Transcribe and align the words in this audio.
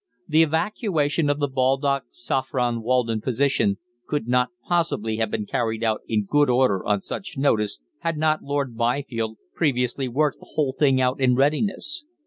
The 0.27 0.41
evacuation 0.41 1.29
of 1.29 1.37
the 1.37 1.47
Baldock 1.47 2.05
Saffron 2.09 2.81
Walden 2.81 3.21
position 3.21 3.77
could 4.07 4.27
not 4.27 4.49
possibly 4.67 5.17
have 5.17 5.29
been 5.29 5.45
carried 5.45 5.83
out 5.83 6.01
in 6.07 6.23
good 6.25 6.49
order 6.49 6.83
on 6.83 7.01
such 7.01 7.27
short 7.27 7.43
notice, 7.43 7.79
had 7.99 8.17
not 8.17 8.41
Lord 8.41 8.75
Byfield 8.75 9.37
previously 9.53 10.07
worked 10.07 10.39
the 10.39 10.49
whole 10.55 10.73
thing 10.73 10.99
out 10.99 11.19
in 11.21 11.35
readiness. 11.35 12.05